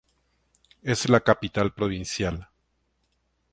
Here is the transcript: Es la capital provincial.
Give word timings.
Es 0.81 1.09
la 1.09 1.19
capital 1.19 1.75
provincial. 1.75 2.49